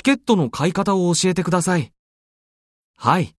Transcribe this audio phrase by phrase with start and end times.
[0.00, 1.92] チケットの買い方を教えてください。
[2.96, 3.36] はい。